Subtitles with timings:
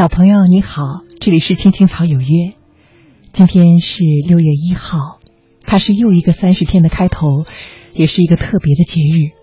[0.00, 2.54] 小朋友你好，这里是青青草有约。
[3.32, 5.20] 今天是六月一号，
[5.60, 7.44] 它是又一个三十天的开头，
[7.92, 9.36] 也是一个特别的节日。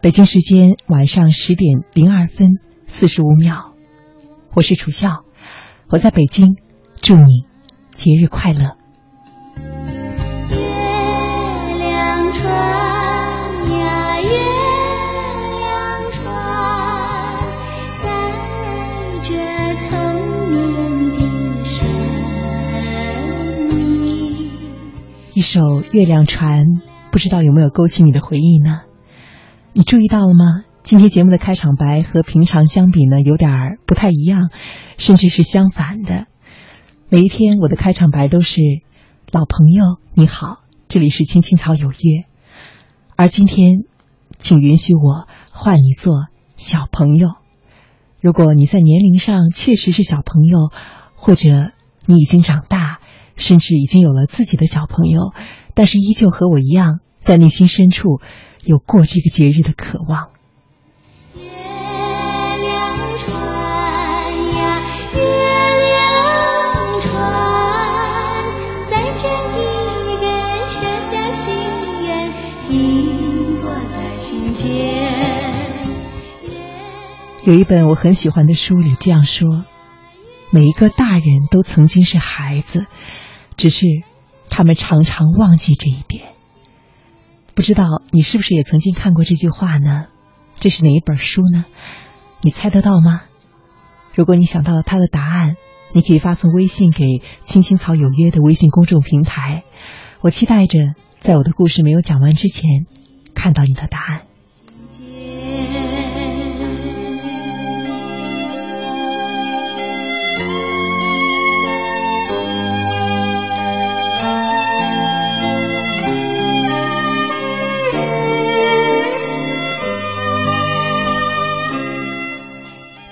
[0.00, 2.52] 北京时间晚上十点零二分
[2.86, 3.74] 四十五秒，
[4.54, 5.26] 我是楚笑，
[5.90, 6.56] 我在北京，
[7.02, 7.44] 祝你
[7.92, 8.77] 节日快乐。
[25.38, 25.60] 一首
[25.92, 26.64] 《月亮船》，
[27.12, 28.80] 不知道有没有勾起你的回忆呢？
[29.72, 30.64] 你注意到了吗？
[30.82, 34.50] 今天节目的开场白和平常相比呢，有点儿不太一样，
[34.96, 36.26] 甚至是相反的。
[37.08, 38.60] 每一天我的开场白都是
[39.30, 42.24] “老朋友你好，这里是青青草有约”，
[43.14, 43.84] 而今天，
[44.40, 46.14] 请允许我换你做
[46.56, 47.28] 小朋友。
[48.20, 50.72] 如果你在年龄上确实是小朋友，
[51.14, 51.70] 或者
[52.06, 52.97] 你已经长大，
[53.38, 55.32] 甚至已经有了自己的小朋友，
[55.74, 58.20] 但是依旧和我一样，在内心深处
[58.64, 60.28] 有过这个节日的渴望。
[61.34, 61.42] 月
[62.60, 63.30] 亮船
[64.52, 64.82] 呀，
[65.14, 67.10] 月亮船，
[68.90, 69.22] 载着
[70.10, 70.26] 一个
[70.66, 71.46] 小小心
[72.06, 72.08] 愿，
[72.68, 74.66] 停泊在心间。
[77.44, 79.64] 有一本我很喜欢的书里这样说：
[80.50, 82.86] 每一个大人都曾经是孩子，
[83.58, 83.86] 只是
[84.48, 86.28] 他们常常忘记这一点。
[87.54, 90.06] 不知道你是不是也曾经看过这句话呢？
[90.54, 91.66] 这是哪一本书呢？
[92.40, 93.22] 你猜得到吗？
[94.14, 95.56] 如果你想到了它的答案，
[95.92, 99.64] 你可以发送微信给“青青草有约”的微信公众平台。
[100.20, 100.78] 我期待着
[101.18, 102.86] 在我的故事没有讲完之前，
[103.34, 104.27] 看到你的答案。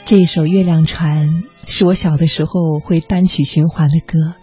[0.07, 1.31] 这首《月亮船》
[1.67, 4.37] 是我小的时候会单曲循环的歌，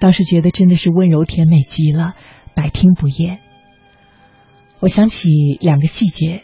[0.00, 2.14] 当时觉得真的是温柔甜美极了，
[2.56, 3.38] 百听不厌。
[4.80, 5.28] 我想起
[5.60, 6.42] 两个细节：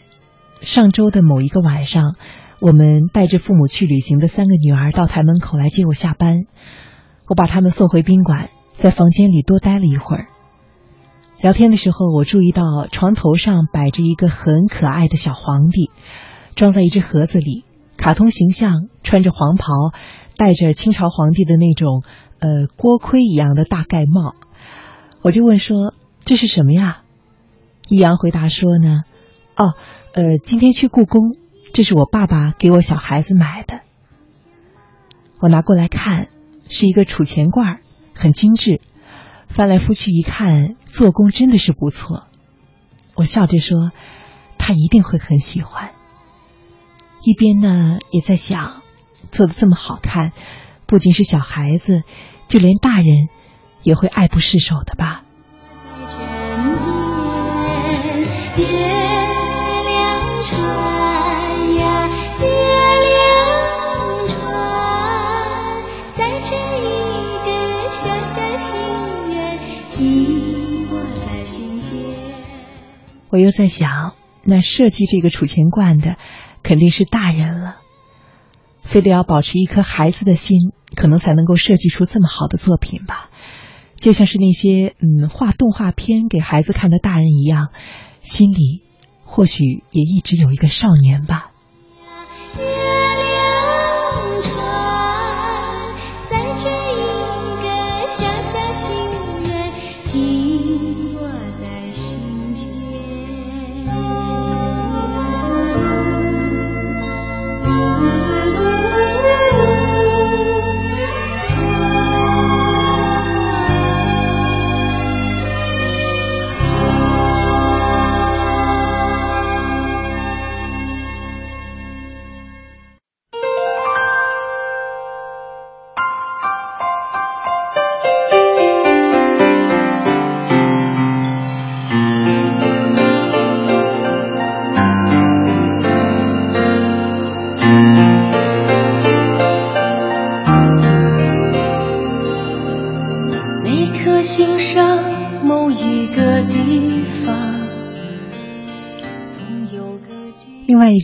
[0.61, 2.15] 上周的某一个晚上，
[2.61, 6.45] 我们带着父母去旅行的三个女儿到台门口来接我下班，
[7.27, 10.27] 我把她们送回宾馆，在房间里多待了一会儿。
[11.41, 15.91] 聊天的时候，我注意到床头上摆着一个很可爱的小皇帝，
[16.55, 17.65] 装在一只盒子里。
[17.97, 19.73] 卡通形象，穿着黄袍，
[20.35, 22.03] 戴着清朝皇帝的那种
[22.39, 24.35] 呃锅盔一样的大盖帽。
[25.21, 25.93] 我就问说
[26.23, 27.01] ：“这是什么呀？”
[27.89, 29.01] 易阳回答说呢
[29.57, 29.73] ：“哦，
[30.13, 31.35] 呃，今天去故宫，
[31.73, 33.81] 这是我爸爸给我小孩子买的。”
[35.39, 36.29] 我拿过来看，
[36.69, 37.79] 是一个储钱罐，
[38.13, 38.79] 很精致。
[39.49, 42.27] 翻来覆去一看，做工真的是不错。
[43.15, 43.91] 我笑着说
[44.59, 45.91] ：“他一定会很喜欢。”
[47.21, 48.81] 一边呢也在想，
[49.31, 50.31] 做的这么好看，
[50.85, 52.03] 不仅是小孩子，
[52.47, 53.27] 就连大人
[53.83, 55.23] 也会爱不释手的吧。
[58.57, 62.47] 月亮船呀，月
[63.03, 63.19] 亮
[64.27, 65.83] 船，
[66.15, 66.47] 载着
[66.79, 66.87] 一
[67.45, 67.47] 个
[67.91, 68.67] 小小心
[69.33, 69.59] 愿，
[69.91, 71.91] 停泊在心间。
[73.29, 76.15] 我又在想，那设计这个储钱罐的
[76.67, 77.77] 肯定是大人了，
[78.83, 80.57] 非得要保持一颗孩子的心，
[80.97, 83.29] 可能才能够设计出这么好的作品吧。
[84.01, 87.69] 就像是那些嗯画动画片给孩子看的大人一样，
[88.19, 88.81] 心里
[89.23, 91.51] 或许也一直有一个少年吧。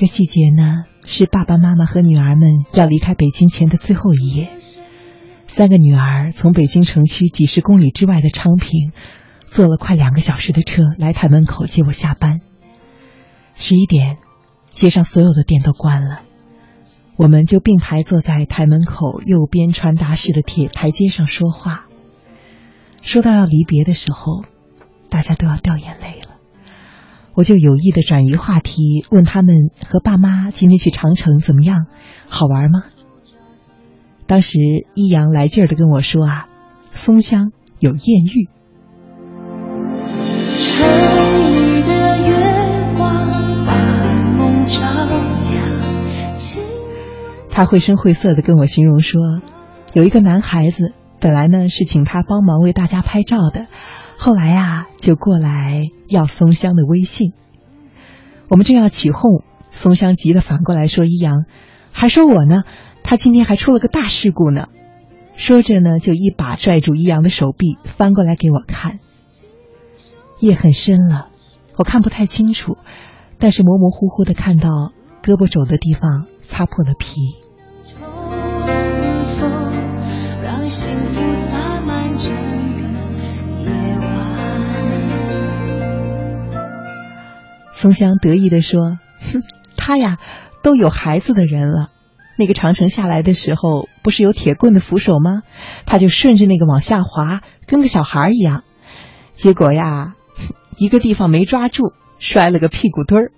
[0.03, 4.49] 个距另外一个细节呢，是爸爸妈妈和女儿们要离开北京前的最后一夜。
[5.47, 8.91] 三个女儿从北京城区几十公里之外的昌平，
[9.45, 12.41] 坐了快两个小时的车来台门口接我下班。
[13.55, 14.17] 十一点，
[14.69, 16.21] 街上所有的店都关了，
[17.15, 21.85] 我们就并排坐在台门口右边传达室的铁台阶上说话。
[23.01, 24.43] 说到要离别的时候，
[25.09, 26.32] 大家都要掉眼泪了。
[27.35, 31.87] 我就有意的转移话题，问他们和爸妈今天去长城怎么样，
[32.29, 32.83] 好玩吗？
[34.27, 34.57] 当时
[34.93, 36.45] 一阳来劲儿的跟我说啊，
[36.93, 38.49] 松香有艳遇。
[47.51, 49.21] 他绘声绘色的跟我形容说，
[49.93, 53.67] 有一个男孩子，本来呢是请他帮忙为大家拍照的，
[54.23, 57.33] 后来呀就过来要松香的微信。
[58.47, 61.43] 我们正要起哄，松香急得反过来说：“一阳，
[61.91, 62.63] 还说我呢。”
[63.03, 64.67] 他今天还出了个大事故呢，
[65.35, 68.99] 说着呢，就一把拽住一阳的手臂，翻过来给我看。
[70.39, 71.27] 夜很深了，
[71.75, 72.77] 我看不太清楚，
[73.39, 74.69] 但是模模糊糊的看到
[75.21, 77.35] 胳膊肘的地方擦破了皮。
[87.83, 89.41] 松香得意地说：“哼，
[89.75, 90.17] 他呀，
[90.63, 91.89] 都有孩子的人了。”
[92.39, 95.41] 那个长城下来的时候，不是有铁棍的扶手吗？
[95.85, 98.63] 他就顺着那个往下滑，跟个小孩一样。
[99.33, 100.15] 结果呀，
[100.79, 103.31] 一个地方没抓住，摔了个屁股墩儿。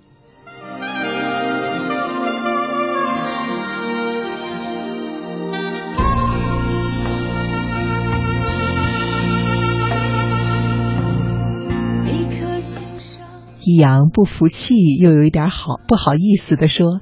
[13.65, 17.01] 易阳不服气，又有一点好不好意思的说。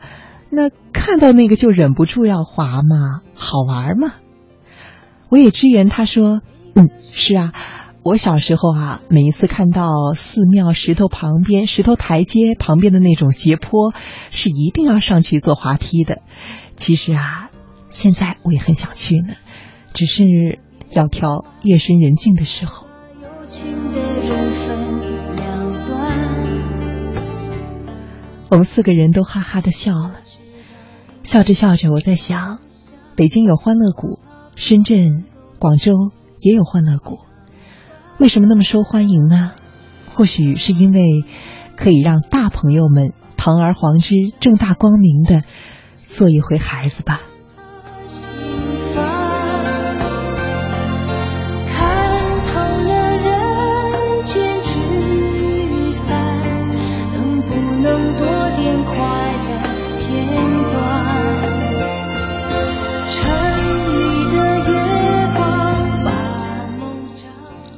[0.49, 4.13] 那看到那个就忍不住要滑嘛，好玩嘛。
[5.29, 6.41] 我也支援他说，
[6.75, 7.53] 嗯，是啊，
[8.03, 13.93] 我小时候啊，每一次看到寺庙石头旁边、石头台阶旁边的那种斜坡，
[14.29, 16.21] 是一定要上去坐滑梯的。
[16.77, 17.49] 其实啊，
[17.89, 19.33] 现在我也很想去呢，
[19.93, 20.23] 只是
[20.91, 22.85] 要挑夜深人静的时候。
[28.53, 30.19] 我们四个人都哈哈的笑了。
[31.23, 32.59] 笑着笑着，我在想，
[33.15, 34.19] 北京有欢乐谷，
[34.55, 35.25] 深圳、
[35.57, 35.93] 广州
[36.39, 37.17] 也有欢乐谷，
[38.19, 39.53] 为什么那么受欢迎呢？
[40.13, 41.25] 或许是因为
[41.75, 45.41] 可以让大朋友们堂而皇之、正大光明的
[45.95, 47.21] 做一回孩子吧。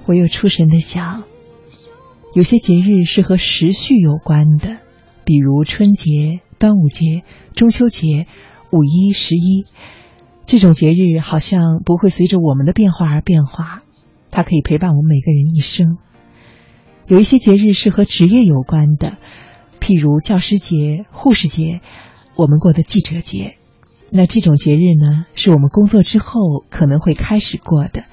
[0.07, 1.23] 我又出神的想，
[2.33, 4.77] 有些节日是和时序有关的，
[5.23, 7.23] 比如春节、端午节、
[7.55, 8.27] 中秋节、
[8.71, 9.65] 五一、十一，
[10.45, 13.81] 这种节日好像不会随着我们的变化而变化，
[14.29, 15.97] 它可以陪伴我们每个人一生。
[17.07, 19.17] 有一些节日是和职业有关的，
[19.79, 21.81] 譬如教师节、护士节，
[22.35, 23.55] 我们过的记者节，
[24.11, 28.03] 那这种节日呢，是我们工作之后可能会开始过的，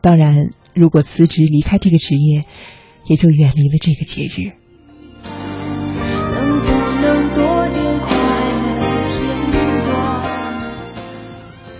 [0.00, 0.50] 当然。
[0.80, 2.46] 如果辞职离开这个职业，
[3.04, 4.52] 也就远离了这个节日。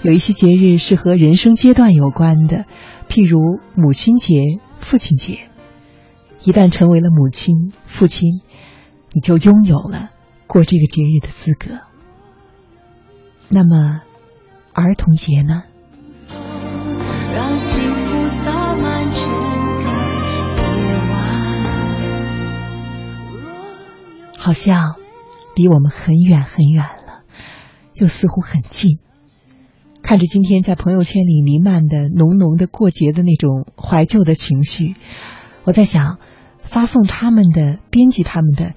[0.03, 2.67] 有一些节日是和人生阶段有关的，
[3.09, 3.41] 譬如
[3.75, 5.49] 母亲节、父亲节。
[6.45, 8.43] 一旦成为了母亲、父亲，
[9.13, 10.11] 你就拥有了
[10.47, 11.79] 过这个节日的资格。
[13.49, 14.03] 那么，
[14.75, 15.63] 儿童节呢？
[17.35, 18.30] 让幸福
[24.43, 24.97] 好像
[25.55, 27.25] 离我们很远很远了，
[27.93, 28.99] 又似乎很近。
[30.03, 34.95] 看着今天在朋友圈里弥漫的浓浓的过节的那种怀旧的情绪，
[35.65, 36.17] 我在想，
[36.63, 38.73] 发送他们的、编辑他们的，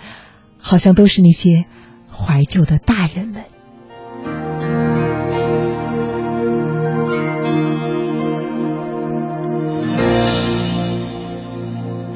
[0.58, 1.63] 好像都是那些
[2.12, 3.43] 怀旧的大人们。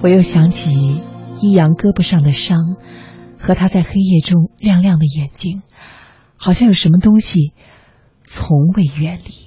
[0.03, 0.69] 我又想起
[1.41, 2.57] 一阳胳膊上的伤，
[3.37, 5.61] 和他在黑夜中亮亮的眼睛，
[6.35, 7.53] 好像有什么东西
[8.23, 9.46] 从未远离。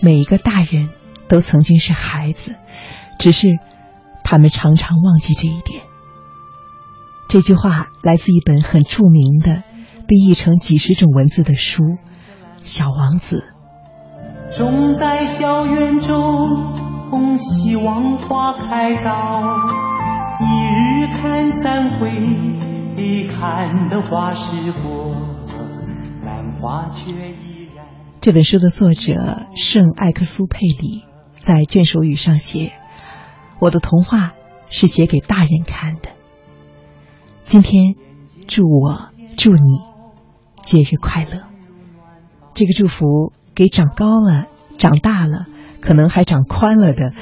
[0.00, 0.88] 每一个大人
[1.28, 2.54] 都曾经是孩子，
[3.18, 3.58] 只是
[4.24, 5.82] 他们常常忘记这一点。
[7.28, 9.62] 这句话来自一本很著名的、
[10.08, 11.82] 被译成几十种文字的书
[12.62, 13.44] 《小王子》。
[14.56, 16.16] 种在校园中，
[17.36, 19.42] 希望花开早，
[20.40, 22.10] 一日看三回，
[23.28, 25.10] 看的花时过，
[26.24, 27.49] 兰花却已。
[28.20, 31.04] 这本书的作者圣艾克苏佩里
[31.40, 32.72] 在卷首语上写
[33.60, 34.34] ：“我的童话
[34.68, 36.10] 是写给大人看的。”
[37.42, 37.94] 今天，
[38.46, 39.08] 祝我
[39.38, 39.80] 祝你
[40.62, 41.44] 节日快乐。
[42.54, 43.32] 这个祝福。
[43.52, 44.46] 给长高了、
[44.78, 45.46] 长大了，
[45.80, 47.12] 可能还长宽了的，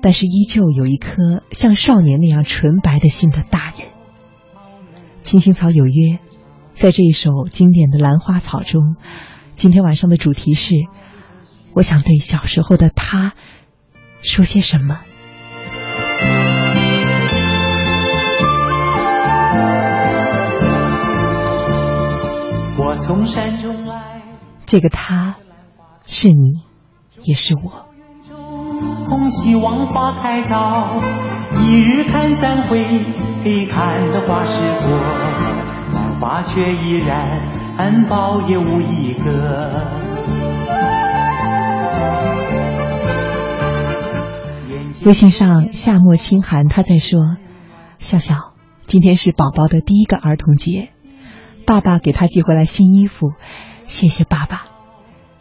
[0.00, 3.88] 但是依旧有一颗像少年那样纯白的心的大人。
[5.22, 6.18] 青青草有约，
[6.72, 8.96] 在这一首经典的《兰花草》中，
[9.56, 10.74] 今天晚上的主题是：
[11.72, 13.32] 我想对小时候的他
[14.22, 15.00] 说些什么。
[22.78, 24.22] 我从山中来，
[24.66, 25.36] 这个他。
[26.06, 26.60] 是你，
[27.24, 27.86] 也是我。
[29.28, 30.94] 希望花开早，
[31.60, 32.86] 一日看三回，
[33.68, 39.96] 看得花时过，却依然安保也无一个。
[45.04, 47.20] 微信上夏末清寒他在说
[47.98, 48.54] ：“笑笑，
[48.86, 50.88] 今天是宝宝的第一个儿童节，
[51.66, 53.32] 爸爸给他寄回来新衣服，
[53.84, 54.64] 谢谢爸爸。”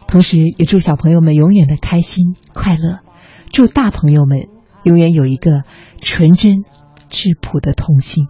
[0.06, 3.00] 同时，也祝小朋友们永远的开心快乐，
[3.52, 4.50] 祝大朋友们
[4.84, 5.64] 永远有一个
[6.02, 6.64] 纯真
[7.10, 8.28] 质朴的童心。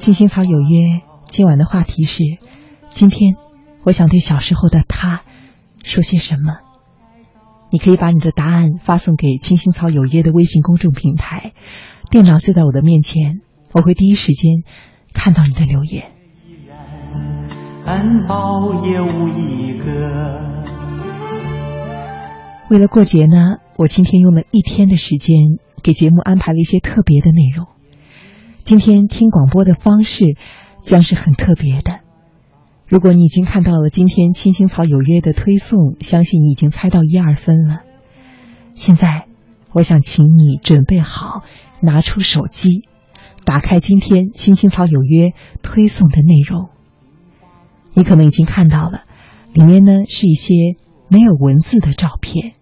[0.00, 2.22] 青青草有约，今晚的话题是：
[2.90, 3.36] 今天
[3.84, 5.20] 我想对小时候的他
[5.84, 6.54] 说些什么？
[7.70, 11.52] 你可以把你的答案发送给青青草有约的微信公众平台，
[12.10, 13.42] 电脑就在我的面前，
[13.72, 14.62] 我会第一时间
[15.12, 16.10] 看到你的留言。
[18.82, 20.64] 也无一个。
[22.70, 25.36] 为了过节呢，我今天用了一天的时间。
[25.82, 27.66] 给节目安排了一些特别的内容。
[28.62, 30.36] 今天听广播的方式
[30.80, 32.00] 将是很特别的。
[32.86, 37.78] 如果你已经看到了今天青青草有约的推送，相信你已经猜到一二分了。
[38.74, 39.26] 现在，
[39.72, 41.42] 我想请你准备好，
[41.80, 42.82] 拿出手机，
[43.44, 46.68] 打开今天青青草有约推送的内容。
[47.92, 49.04] 你可能已经看到了，
[49.52, 50.54] 里面呢是一些
[51.08, 52.52] 没有文字的照片。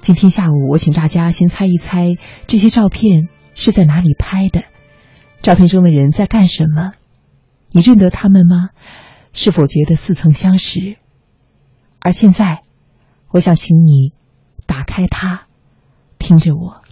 [0.00, 2.14] 今天下午，我请大家先猜一猜
[2.46, 4.62] 这些照片是在哪里拍的，
[5.40, 6.92] 照片中的人在干什么？
[7.70, 8.70] 你认得他们吗？
[9.32, 10.96] 是否觉得似曾相识？
[12.00, 12.62] 而现在，
[13.30, 14.12] 我想请你
[14.66, 15.46] 打开它，
[16.18, 16.82] 听着我。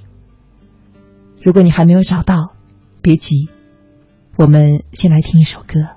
[1.43, 2.55] 如果你还没有找到，
[3.03, 3.49] 别急，
[4.37, 5.96] 我们先来听一首歌。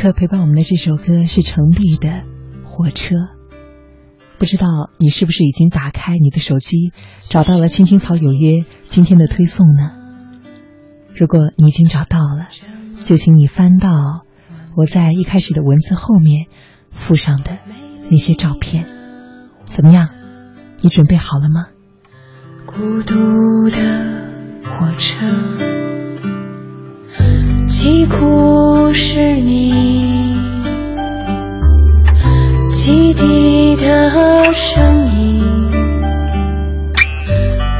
[0.00, 2.08] 刻陪伴我们的这首歌是程璧的
[2.64, 3.16] 《火车》。
[4.38, 6.92] 不知道你是不是已经打开你的手机，
[7.28, 9.90] 找到了《青青草有约》今天的推送呢？
[11.16, 12.46] 如果你已经找到了，
[13.00, 13.90] 就请你翻到
[14.76, 16.46] 我在一开始的文字后面
[16.92, 17.58] 附上的
[18.08, 18.86] 那些照片。
[19.64, 20.10] 怎么样？
[20.80, 21.66] 你准备好了吗？
[22.66, 23.16] 孤独
[23.68, 23.80] 的
[24.62, 25.26] 火车，
[27.68, 30.34] 凄苦是你
[32.70, 34.10] 汽笛的
[34.54, 35.44] 声音，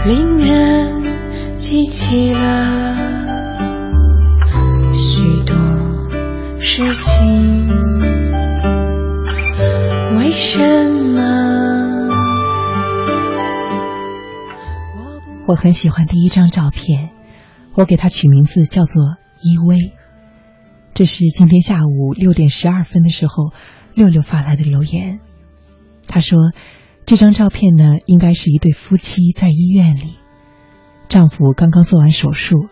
[0.07, 2.92] 令人记起了
[4.92, 5.57] 许多
[6.61, 7.66] 事情。
[10.18, 11.23] 为什么？
[15.47, 17.09] 我很喜欢第一张照片，
[17.75, 19.92] 我给它取名字叫做依偎。
[20.94, 23.52] 这是今天下午六点十二分的时候，
[23.94, 25.20] 六六发来的留言。
[26.08, 26.38] 他说，
[27.06, 30.16] 这张照片呢，应该是一对夫妻在医院里，
[31.08, 32.68] 丈夫刚刚做完手术，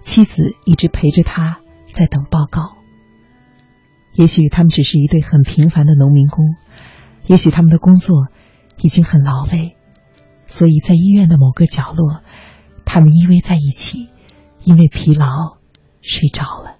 [0.00, 1.60] 妻子一直陪着他
[1.92, 2.76] 在等报告。
[4.14, 6.44] 也许他们只是一对很平凡的农民工，
[7.26, 8.26] 也许他们的工作
[8.82, 9.76] 已经很劳累。
[10.46, 12.22] 所以在医院的某个角落，
[12.84, 14.08] 他们依偎在一起，
[14.64, 15.57] 因为疲劳
[16.00, 16.76] 睡着了。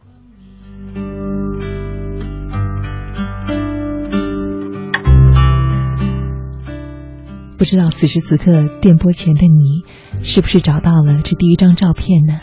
[7.57, 9.85] 不知道此时此刻电波前的你，
[10.23, 12.41] 是不是找到了这第一张照片呢？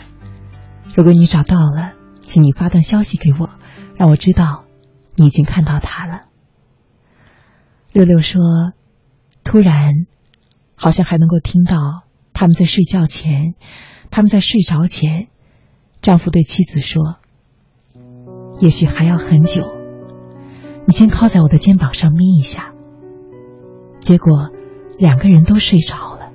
[0.94, 3.50] 如果你找到了，请你发段消息给我，
[3.96, 4.64] 让我知道
[5.16, 6.22] 你已经看到它了。
[7.92, 8.40] 六六说
[9.44, 10.06] ：“突然。”
[10.78, 12.02] 好像还能够听到
[12.34, 13.54] 他们在睡觉前，
[14.10, 15.28] 他们在睡着前，
[16.06, 17.16] 丈夫对妻子说
[18.62, 19.64] ：“也许还要很久，
[20.86, 22.72] 你先靠在我的肩膀上眯一下。”
[23.98, 24.50] 结果
[24.98, 26.30] 两个人都睡着了，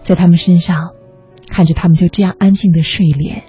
[0.00, 0.92] 在他们身上
[1.48, 3.42] 看着他们就这样安静的睡莲，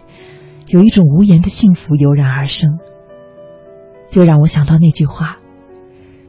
[0.65, 2.79] 有一种无言的幸福油然而生，
[4.13, 5.37] 又让我想到那句话：“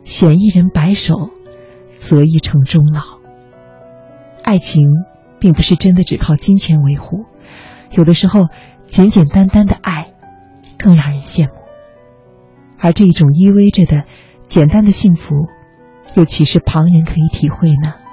[0.05, 1.31] 选一人白首。”
[1.97, 3.01] 择一城终老。
[4.45, 4.83] 爱情
[5.41, 7.25] 并不是真的只靠金钱维护，
[7.97, 8.47] 有的时候
[8.87, 10.07] 简简单单的爱
[10.79, 11.55] 更让人羡慕。
[12.79, 14.05] 而这种依偎着的
[14.49, 15.35] 简单的幸福，
[16.15, 18.06] 又岂是旁人可以体会呢？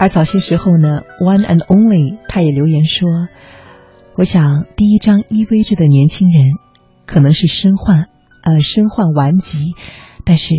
[0.00, 3.06] 而早些时候呢，One and Only 他也留言说
[4.16, 6.52] ：“我想第一张依偎着的年轻人，
[7.04, 8.08] 可能是身患
[8.42, 9.74] 呃身患顽疾，
[10.24, 10.54] 但是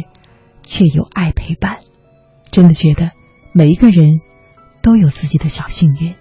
[0.61, 1.77] 却有爱陪伴。
[2.51, 3.13] 真的觉得
[3.51, 4.19] 每一个人
[4.83, 6.13] 都有自己的小幸运。”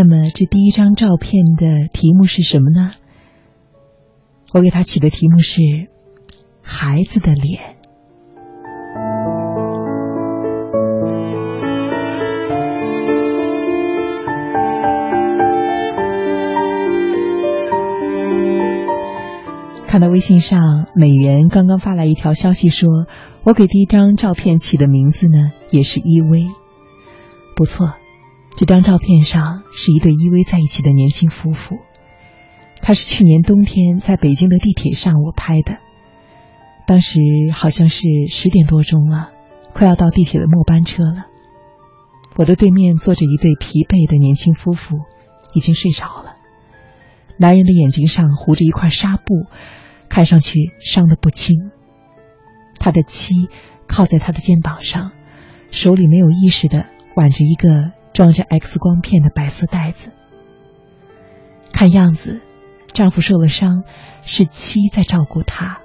[0.00, 2.92] 那么，这第一张照片的题目是什么呢？
[4.54, 5.60] 我给他起的题目是
[6.62, 7.78] “孩子的脸”。
[19.88, 22.88] 看到微信上美元刚刚发来一条消息说，
[23.42, 26.46] 我给第一张照片起的名字呢，也是依偎，
[27.56, 27.94] 不错。
[28.58, 31.76] 这张照片上是一对依偎在一起的年轻夫妇，
[32.82, 35.78] 他是去年冬天在北京的地铁上我拍的。
[36.84, 37.20] 当时
[37.54, 39.30] 好像是十点多钟了，
[39.74, 41.26] 快要到地铁的末班车了。
[42.34, 44.96] 我的对面坐着一对疲惫的年轻夫妇，
[45.54, 46.34] 已经睡着了。
[47.36, 49.46] 男人的眼睛上糊着一块纱布，
[50.08, 51.70] 看上去伤得不轻。
[52.80, 53.46] 他的妻
[53.86, 55.12] 靠在他的肩膀上，
[55.70, 60.10] 手里没有意识的挽着一个装着 X 光片的白色袋子。
[61.72, 62.40] 看样子，
[62.92, 63.84] 丈夫受了伤，
[64.24, 65.82] 是妻在照顾他。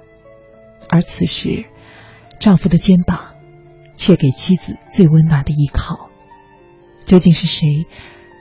[0.90, 1.64] 而此时，
[2.40, 3.36] 丈夫的肩膀
[3.94, 6.10] 却给妻子最温暖的依靠。
[7.04, 7.86] 究竟是谁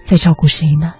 [0.07, 0.95] 在照顾谁呢？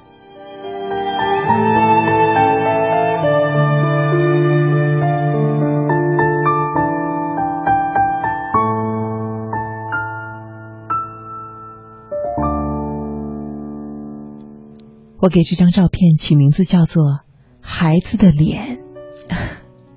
[15.23, 17.01] 我给这张照片取名字叫做
[17.62, 18.79] 《孩子的脸》，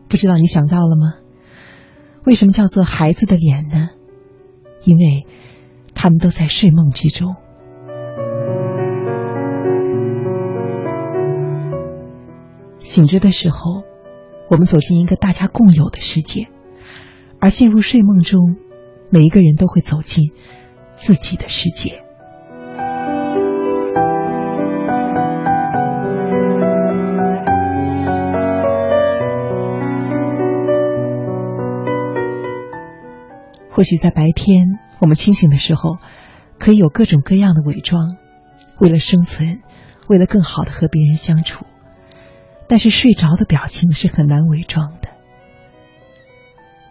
[0.08, 1.14] 不知道你想到了吗？
[2.24, 3.88] 为什么叫做孩子的脸呢？
[4.84, 5.26] 因为
[5.96, 7.34] 他们都在睡梦之中。
[12.78, 13.82] 醒着的时候，
[14.48, 16.46] 我们走进一个大家共有的世界；
[17.40, 18.54] 而陷入睡梦中，
[19.10, 20.30] 每一个人都会走进
[20.94, 22.05] 自己的世界。
[33.76, 35.98] 或许在白天，我们清醒的时候，
[36.58, 38.16] 可以有各种各样的伪装，
[38.78, 39.60] 为了生存，
[40.08, 41.66] 为了更好的和别人相处。
[42.70, 45.10] 但是睡着的表情是很难伪装的。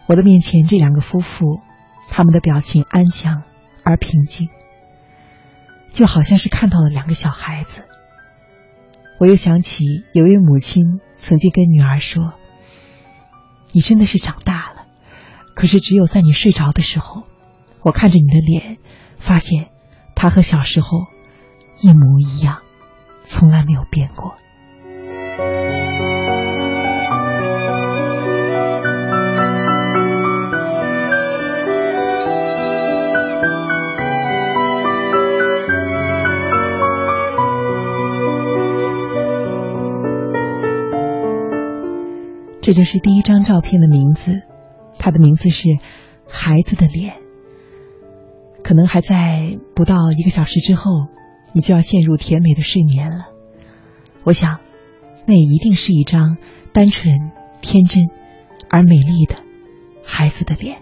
[0.06, 1.58] 我的面前这两个夫妇，
[2.08, 3.42] 他们的表情安详
[3.82, 4.48] 而平静，
[5.92, 7.82] 就好像是看到了两个小孩子。
[9.18, 10.84] 我又想起有位母亲
[11.16, 12.34] 曾经跟女儿说
[13.74, 14.75] ：“你真的是长大了。”
[15.56, 17.22] 可是，只有在你睡着的时候，
[17.80, 18.76] 我看着你的脸，
[19.16, 19.68] 发现
[20.14, 21.06] 他和小时候
[21.80, 22.58] 一模一样，
[23.24, 24.34] 从来没有变过。
[42.60, 44.42] 这就是第一张照片的名字。
[44.98, 45.78] 他的名字是
[46.28, 47.14] “孩子的脸”，
[48.64, 50.90] 可能还在不到一个小时之后，
[51.54, 53.28] 你就要陷入甜美的睡眠了。
[54.24, 54.60] 我想，
[55.26, 56.36] 那也一定是一张
[56.72, 57.30] 单纯、
[57.62, 58.08] 天真
[58.68, 59.36] 而美丽的
[60.02, 60.78] 孩子的脸。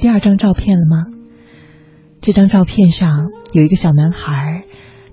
[0.00, 1.12] 第二张照片了吗？
[2.22, 4.64] 这张照片上有一个小男孩，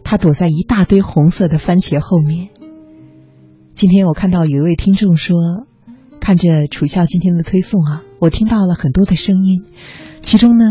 [0.06, 2.52] 他躲在一大堆红色的番茄后面。
[3.76, 5.36] 今天我看到有一位听众说，
[6.21, 9.65] 看着楚笑今天的推送啊，我听到了很多的声音，
[10.21, 10.63] 其中呢，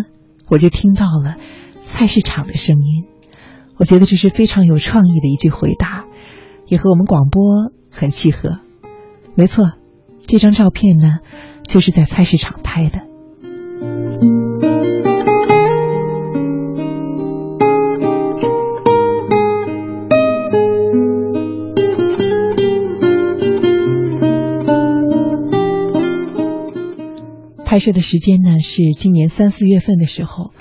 [0.49, 1.37] 我就听到了
[1.85, 3.05] 菜市场的声音。
[3.77, 6.07] 我觉得这是非常有创意的一句回答，
[6.69, 8.61] 也和我们广播很契合。
[9.35, 9.73] 没错。
[10.27, 11.19] 这张照片呢，
[11.69, 13.03] 就是在菜市场拍的。
[27.65, 30.53] 拍摄的时间呢是今年三四月份的时候，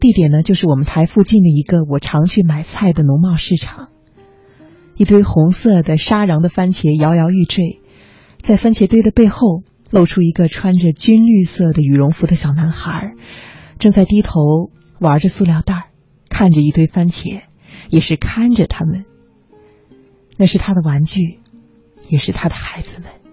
[0.00, 3.90] 地点呢就是我们台附近的一个我常去买菜的农贸市场。
[4.96, 7.80] 一堆红色的沙瓤的番茄摇摇欲坠。
[8.40, 9.62] 在番茄堆的背后，
[9.94, 13.12] 露出一个穿着军绿色的羽绒服的小男孩，
[13.78, 14.40] 正在低头
[14.98, 15.90] 玩着塑料袋，
[16.28, 17.42] 看着一堆番茄，
[17.90, 19.04] 也是看着他们。
[20.36, 21.38] 那是他的玩具，
[22.08, 23.23] 也是他的孩子们。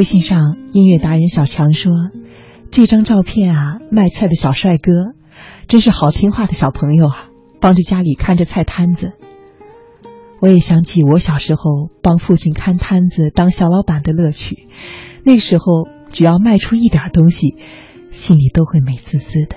[0.00, 1.92] 微信上，音乐达人小强说
[2.72, 5.12] ：“这张照片啊，卖菜的小帅哥，
[5.68, 7.28] 真是好听话的小朋友啊，
[7.60, 9.12] 帮着家里看着菜摊子。”
[10.40, 14.68] 我也想起我小时候帮父亲看摊子、当小老板的乐趣，
[15.22, 15.64] 那时候
[16.10, 17.56] 只要卖出一点东西，
[18.10, 19.56] 心里都会美滋滋的。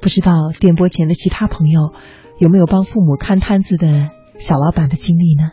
[0.00, 1.92] 不知道电波前的其他朋友
[2.38, 5.52] 有没有帮父母看摊子的小老板的经历呢？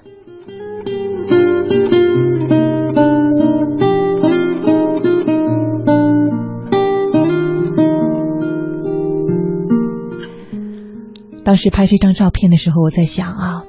[11.47, 13.63] 当时拍这张照片的时候，我在想啊，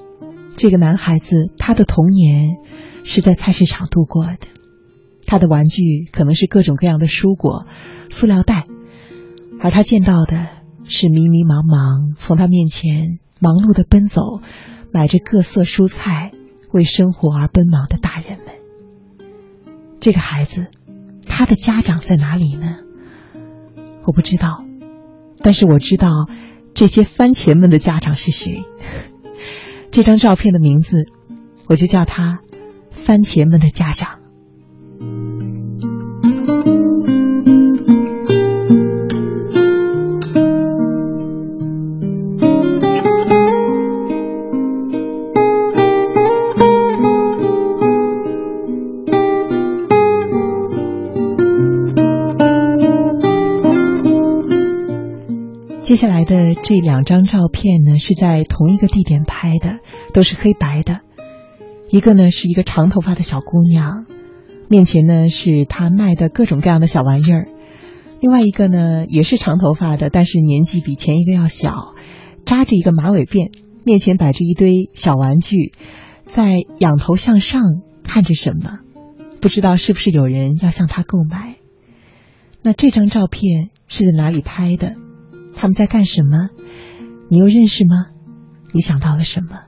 [0.57, 2.57] 这个男孩子他的童年
[3.05, 4.49] 是在菜市场度过的，
[5.29, 7.69] 他的玩具可能是各种各样的蔬果、
[8.11, 8.65] 塑料袋，
[9.61, 10.49] 而他见到的
[10.89, 14.23] 是迷迷茫茫从他面前忙碌的奔走，
[14.93, 16.33] 买着各色蔬菜，
[16.73, 18.49] 为生活而奔忙的大人们。
[20.01, 20.67] 这个孩子，
[21.29, 22.79] 他的家长在哪里呢？
[24.05, 24.65] 我不知道，
[25.39, 26.11] 但是我知道。
[26.79, 28.63] 这些番茄们的家长是谁？
[29.91, 31.07] 这张照片的名字，
[31.67, 32.39] 我就叫他
[32.95, 34.21] “番茄们的家长”。
[56.63, 59.79] 这两张照片呢，是在同一个地点拍的，
[60.13, 61.01] 都是黑白的。
[61.91, 64.05] 一个呢是一个长头发的小姑娘，
[64.69, 67.49] 面前呢是她卖的各种各样的小玩意儿；
[68.21, 71.95] 另外一个呢也是长头发的，但是年纪比前一个要小，
[72.45, 73.51] 扎着一个马尾辫，
[73.87, 75.73] 面前摆着一堆小玩具，
[76.25, 77.63] 在仰头向上
[78.03, 78.81] 看着什么，
[79.41, 81.55] 不知道是不是有人要向她购买。
[82.63, 84.97] 那这张照片是在哪里拍的？
[85.61, 86.51] 他们在干什么？
[87.29, 88.07] 你又认识吗？
[88.73, 89.65] 你想到了什么？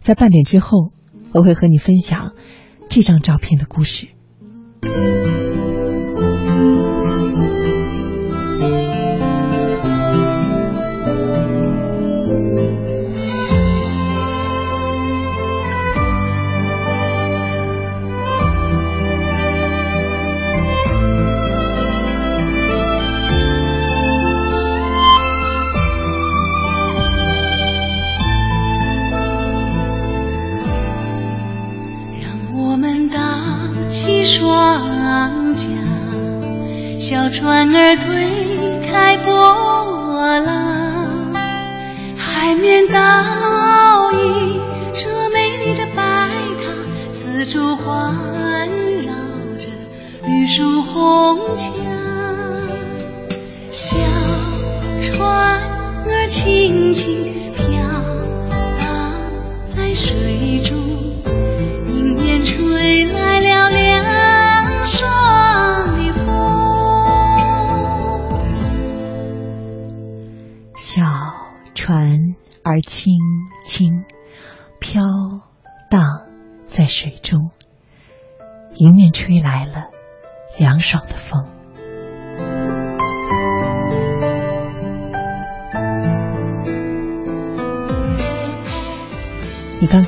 [0.00, 0.92] 在半点之后，
[1.32, 2.32] 我会和你分享
[2.88, 4.08] 这张照片的故事。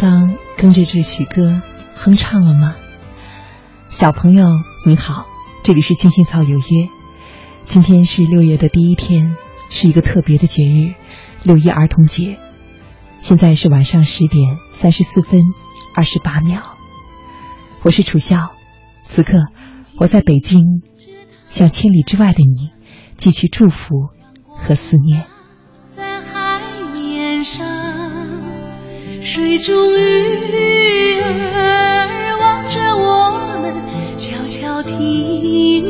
[0.00, 1.60] 刚跟着这曲歌
[1.94, 2.74] 哼唱了吗？
[3.90, 4.46] 小朋友
[4.86, 5.26] 你好，
[5.62, 6.88] 这里是青青草有约。
[7.64, 9.36] 今天是六月的第一天，
[9.68, 10.94] 是一个特别的节日。
[11.44, 12.38] 六一儿童节，
[13.18, 15.42] 现在是晚上十点三十四分
[15.94, 16.78] 二十八秒。
[17.82, 18.52] 我是楚笑，
[19.04, 19.36] 此刻
[19.98, 20.62] 我在北京，
[21.50, 22.70] 向千里之外的你
[23.18, 24.08] 寄去祝福
[24.46, 25.26] 和思念。
[29.33, 35.85] 水中鱼儿望着我们，悄悄听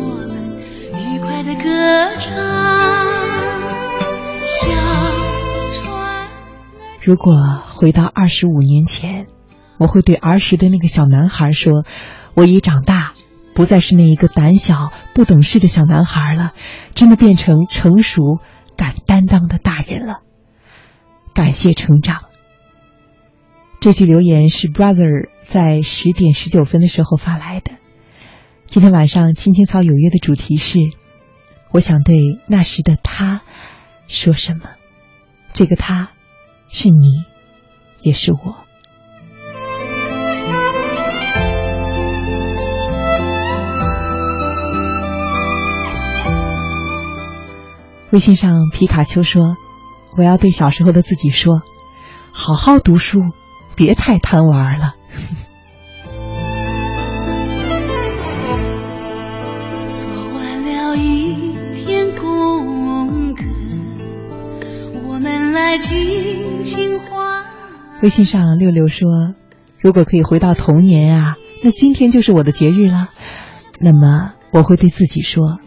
[0.00, 0.60] 我们
[0.92, 2.32] 愉快的歌唱。
[4.46, 4.72] 小
[5.72, 6.28] 船
[7.02, 9.26] 如果回到二十五年前，
[9.80, 11.84] 我会对儿时的那个小男孩说
[12.34, 13.14] ：“我已长大，
[13.56, 16.52] 不再是那一个胆小不懂事的小男孩了，
[16.94, 18.38] 真的变成成熟、
[18.76, 20.20] 敢担当的大人了。”
[21.34, 22.26] 感谢成长。
[23.84, 27.72] 这句留言是 Brother 在十点十九分的时候发来的。
[28.64, 30.78] 今天晚上青青草有约的主题是：
[31.70, 32.16] 我想对
[32.46, 33.42] 那时的他
[34.06, 34.70] 说什么？
[35.52, 36.12] 这个他。
[36.68, 37.24] 是你，
[38.00, 38.64] 也是我。
[48.12, 49.58] 微信上皮卡丘说
[50.16, 51.60] ：“我要对小时候的自己说，
[52.32, 53.20] 好好读书，
[53.76, 54.94] 别太贪玩了。
[59.92, 63.44] 做完了一天功课
[65.08, 67.44] 我们来尽情欢
[68.02, 69.34] 微信上六六说
[69.80, 73.08] 如果可以回到童年啊那今天就是我的节日了。
[73.80, 75.58] 那么我会对自己说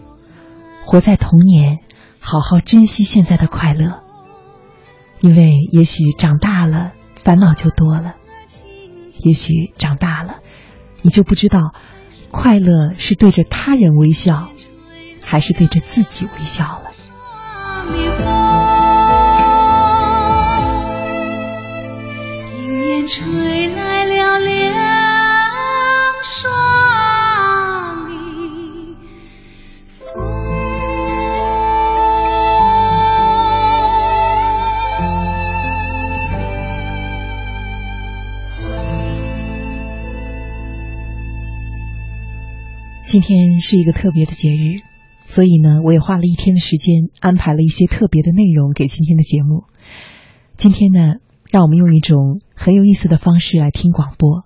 [0.85, 1.79] 活在童年
[2.19, 4.07] 好好珍惜现在的快乐。
[5.19, 6.93] 因为也许长大了
[7.27, 8.13] 烦恼就多了；
[9.19, 10.37] 也许长大了，
[11.01, 11.73] 你就不知道，
[12.31, 14.47] 快乐是对着他人微笑，
[15.25, 16.91] 还是对着自己微笑了。”
[23.09, 24.73] 吹来了凉
[26.23, 26.86] 爽
[43.07, 44.81] 今天是一个特别的节日，
[45.25, 49.63] 所以呢，我也花了一天的时间安排了一些特别的内容给今天的节目。
[50.57, 51.15] 今天呢。
[51.49, 54.43] 让我们用一种很有意思的方式来听广播。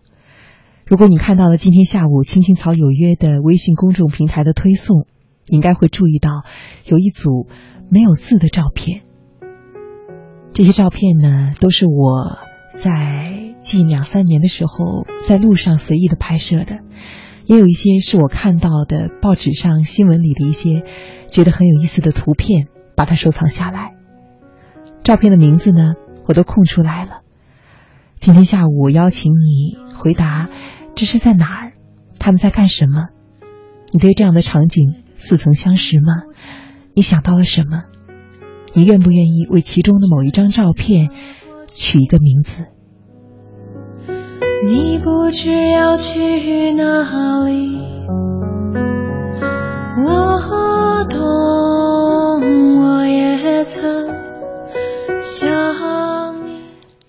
[0.86, 5.08] 如果你看到了今天下午“青青草有约”的微信公众平台的推送，
[5.48, 6.30] 应该会注意到
[6.86, 7.48] 有一组
[7.90, 9.02] 没有字的照片。
[10.54, 12.38] 这些照片呢，都是我
[12.76, 16.82] 在近两三年的时候在路上随意的拍摄的，
[17.52, 20.84] 也有一些是我看到的报纸上新闻里的一些
[21.30, 23.94] 觉得很有意思的图片，把它收藏下来。
[25.04, 25.96] 照片的名字呢？
[26.30, 27.24] 我都空出来了。
[28.22, 30.48] 今天下午我邀请你回答：
[30.96, 31.74] 这是在哪儿？
[32.20, 33.10] 他们在干什么？
[33.92, 36.14] 你对这样的场景似曾相识吗？
[36.94, 37.84] 你想到了什么？
[38.74, 41.10] 你愿不愿意为其中的某一张照片
[41.68, 42.68] 取一个名字？
[44.64, 46.84] 你不知要去哪
[47.46, 48.06] 里，
[50.06, 51.20] 我懂，
[52.80, 54.08] 我也曾
[55.24, 55.50] 想。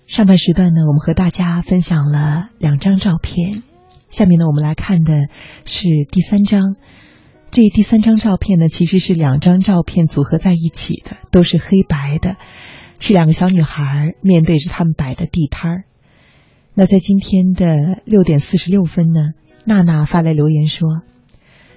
[0.07, 3.61] 上半时段呢，我们和大家分享了两张照片。
[4.09, 5.27] 下面呢，我们来看的
[5.65, 6.75] 是第三张。
[7.51, 12.35] 这第三张照片呢，其实是两张照片组合在一起的，都是黑白的，
[12.99, 15.83] 是两个小女孩面对着他们摆的地摊儿。
[16.75, 19.33] 那在今天的六点四十六分呢，
[19.65, 21.01] 娜娜发来留言说，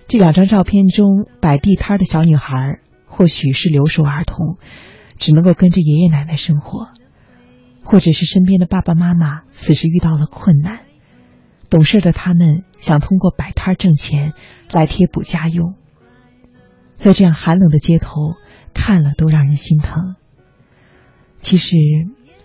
[0.08, 4.56] 这两张照片中摆地摊的小女孩或许是留守儿童，
[5.18, 6.88] 只能够跟着爷爷奶奶生活。
[7.88, 10.80] 或者是身边的爸爸妈妈此时遇到了困难，
[11.70, 14.32] 懂事的他们想通过摆摊挣钱
[14.72, 15.74] 来贴补家用，
[16.96, 18.08] 在这样寒冷的街头
[18.74, 20.16] 看了都让人心疼。
[21.40, 21.76] 其实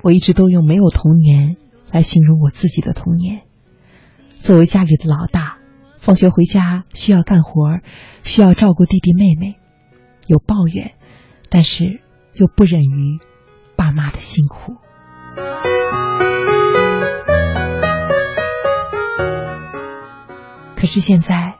[0.03, 1.55] 我一直都用没有童年
[1.91, 3.41] 来形容我自己的童年。
[4.35, 5.57] 作为家里的老大，
[5.99, 7.79] 放学回家需要干活，
[8.23, 9.59] 需要照顾弟弟妹妹，
[10.27, 10.93] 有抱怨，
[11.49, 12.01] 但是
[12.33, 13.19] 又不忍于
[13.75, 14.77] 爸妈的辛苦。
[20.75, 21.57] 可是现在，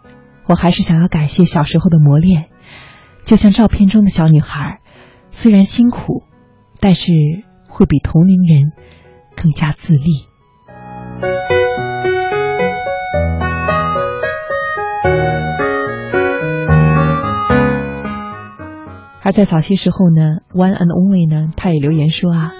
[0.48, 2.50] 我还是想要感谢小时候的磨练，
[3.24, 4.80] 就像照片中的小女孩，
[5.30, 6.24] 虽然辛苦，
[6.80, 7.12] 但是
[7.68, 8.72] 会比同龄人
[9.36, 10.28] 更加自立。
[19.24, 22.52] 而在早些时候呢，One and Only 呢，他也留言说啊。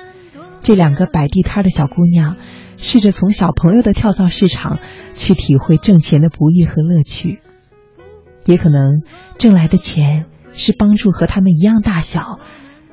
[0.62, 2.38] 这两个摆地摊的小姑娘，
[2.78, 4.78] 试着从小朋友的跳蚤市场
[5.16, 7.42] 去体会挣钱的不易和乐趣，
[8.46, 9.02] 也可能
[9.40, 12.40] 挣来的钱是帮助和他们一样大小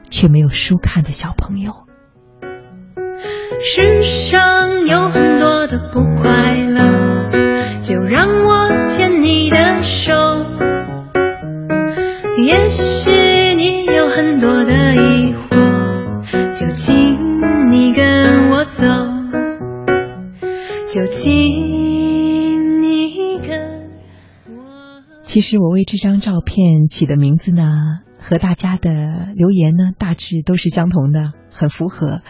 [0.08, 1.87] 却没有书看的小朋友。
[3.62, 10.12] 世上有很多的不快乐，就让我牵你的手。
[12.46, 13.10] 也许
[13.54, 17.28] 你有很多的疑惑，就请。
[17.70, 18.86] 你跟我走，
[20.86, 21.30] 就请
[22.80, 23.60] 你跟
[24.56, 25.02] 我。
[25.22, 27.66] 其实我为这张照片起的名字呢，
[28.18, 32.22] 和大家的留言呢大致都是相同的，很符合。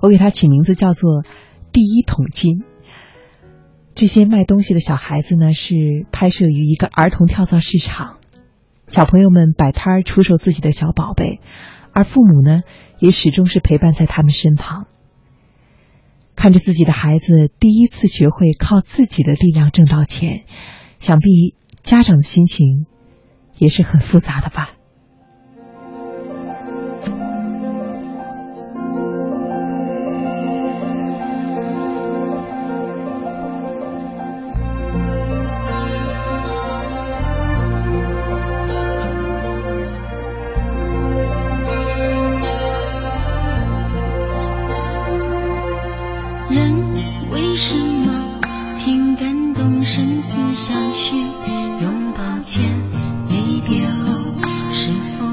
[0.00, 1.24] 我给它起名字叫做
[1.72, 2.64] “第一桶金”。
[3.94, 5.74] 这些卖东西的小孩子呢，是
[6.12, 8.18] 拍摄于一个儿童跳蚤市场，
[8.88, 11.40] 小朋友们摆摊儿出售自己的小宝贝。
[11.92, 12.60] 而父母呢，
[12.98, 14.86] 也始终是陪伴在他们身旁，
[16.34, 20.44] 看着自己的孩子第一次学会靠自己的力量挣到钱，
[21.00, 22.84] 想必家长的心情
[23.56, 24.75] 也是很复杂的吧。
[47.30, 48.40] 为什么
[48.78, 50.20] 凭感动相
[50.92, 51.16] 许
[51.82, 52.22] 拥抱
[53.28, 54.06] 离别后
[54.70, 55.26] 是否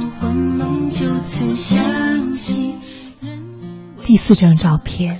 [0.89, 2.75] 就此相惜
[4.05, 5.19] 第四张照片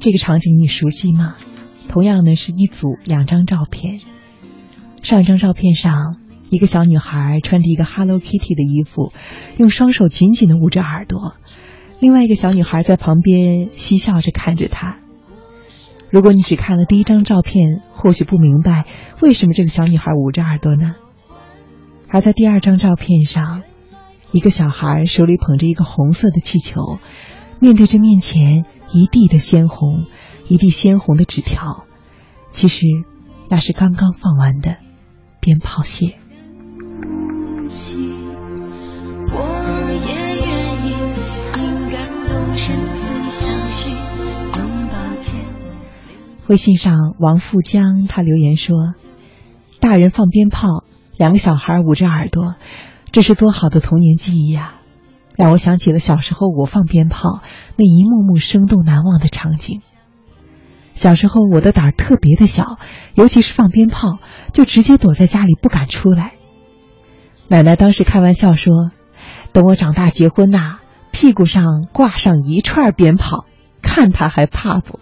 [0.00, 1.36] 这个场景你熟悉吗？
[1.88, 3.98] 同样呢是一组两张照片
[5.02, 6.16] 上一张照片上
[6.50, 9.12] 一个小女孩穿着一个 hello kitty 的衣服
[9.58, 11.34] 用双手紧紧的捂着耳朵
[11.98, 14.98] 另外一个小女孩在旁边嬉笑着看着她。
[16.10, 18.86] 如果你只看了第一张照片，或许不明白
[19.20, 20.94] 为什么这个小女孩捂着耳朵呢？
[22.08, 23.62] 而在第二张照片上，
[24.32, 26.98] 一个小孩手里捧着一个红色的气球。
[27.60, 30.06] 面对着面前一地的鲜红，
[30.48, 31.84] 一地鲜红的纸条，
[32.50, 32.86] 其实
[33.50, 34.78] 那是刚刚放完的
[35.40, 36.16] 鞭炮屑。
[46.50, 48.92] 微信上王富江他留言说
[49.78, 50.82] ：“大人放鞭炮，
[51.16, 52.56] 两个小孩捂着耳朵，
[53.12, 54.74] 这是多好的童年记忆呀！”
[55.38, 57.40] 让我想起了小时候我放鞭炮
[57.76, 59.80] 那一幕幕生动难忘的场景。
[60.92, 62.78] 小时候我的胆儿特别的小，
[63.14, 64.18] 尤其是放鞭炮，
[64.52, 66.32] 就直接躲在家里不敢出来。
[67.46, 68.90] 奶奶当时开玩笑说
[69.54, 70.78] ：“等我长大结婚呐，
[71.12, 73.44] 屁股上挂上一串鞭炮，
[73.84, 74.98] 看他还怕不？”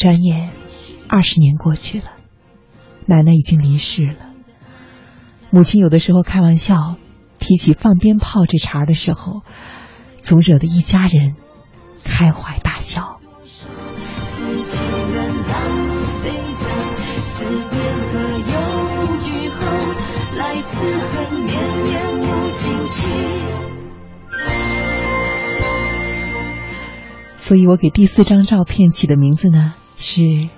[0.00, 0.50] 转眼，
[1.10, 2.06] 二十年过去了，
[3.04, 4.30] 奶奶已经离世了。
[5.50, 6.96] 母亲有的时候开玩笑，
[7.38, 9.42] 提起放鞭炮这茬的时候，
[10.22, 11.36] 总惹得一家人
[12.02, 13.20] 开怀大笑。
[27.36, 29.74] 所以我给第四张照片起的名字呢？
[30.00, 30.48] 是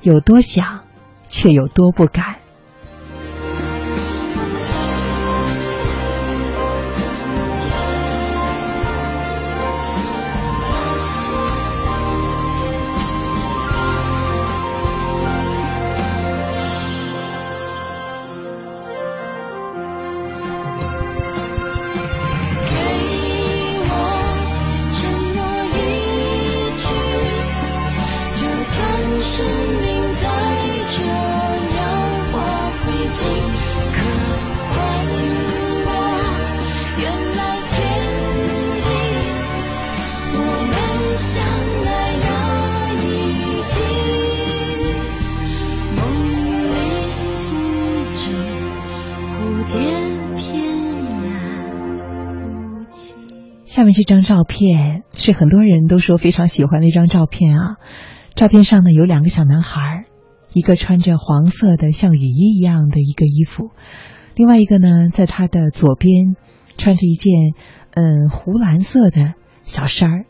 [0.00, 0.82] 有多想，
[1.28, 2.36] 却有多不敢。
[53.94, 57.76] 这张照片是很多人都说非常喜欢的一张照片啊。
[58.34, 60.04] 照片上呢有两个小男孩，
[60.52, 63.70] 一个穿着黄色的像雨衣一样的一个衣服，
[64.34, 66.34] 另外一个呢在他的左边
[66.76, 67.32] 穿着一件
[67.92, 70.24] 嗯湖蓝色的小衫儿。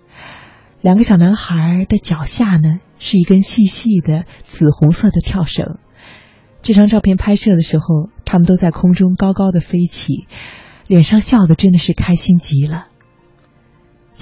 [0.83, 5.79] 两个小男孩的脚下呢是一根细细的紫红色的跳绳。
[6.61, 7.85] 这张照片拍摄的时候，
[8.27, 10.27] 他们都在空中高高的飞起，
[10.87, 12.89] 脸上笑的真的是开心极了。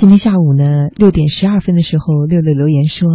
[0.02, 3.08] 今天下午呢，六点十二分的时候，六六留言说：“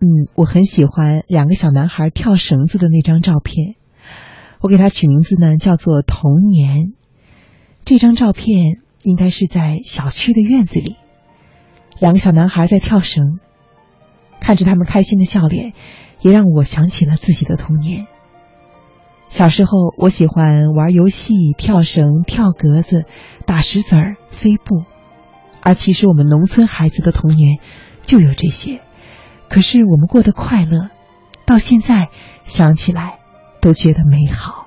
[0.00, 3.74] 嗯，我很喜欢两个小男孩跳绳子的那张照片，
[4.60, 6.92] 我给他取名字呢，叫做童年。
[7.84, 10.94] 这张照片应该是在小区的院子里，
[11.98, 13.40] 两个小男孩在跳绳，
[14.40, 15.72] 看着他们开心的笑脸，
[16.20, 18.06] 也让我想起了自己的童年。
[19.28, 23.06] 小时候，我喜欢玩游戏、跳绳、跳格子、
[23.44, 24.84] 打石子儿、飞步。”
[25.62, 27.58] 而其实我们农村孩子的童年
[28.04, 28.80] 就有这些，
[29.48, 30.90] 可是我们过得快乐，
[31.46, 32.08] 到现在
[32.44, 33.20] 想起来
[33.60, 34.61] 都觉得美好。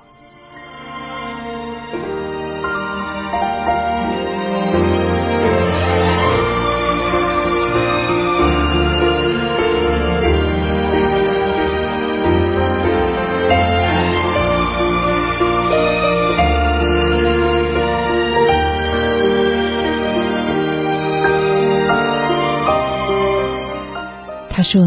[24.66, 24.82] 说：“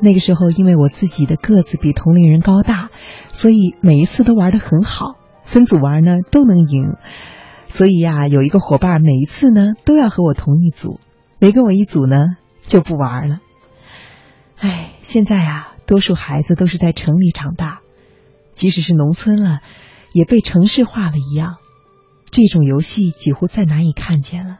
[0.00, 2.90] 那个时候，因为我自己的个子比同龄人高大，
[3.28, 6.94] 所以每一次都玩得很好，分组玩呢都能赢。
[7.68, 10.98] 所以呀，有一个伙伴每一次呢都要和我同一组，
[11.38, 12.24] 没跟我一组呢
[12.66, 13.40] 就不玩了。
[14.56, 17.80] 哎，现在啊，多数孩子都是在城里长大，
[18.54, 19.60] 即使是农村了，
[20.14, 21.56] 也被城市化了一样。
[22.30, 24.58] 这种游戏几乎再难以看见了。